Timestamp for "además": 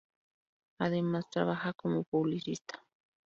0.79-1.29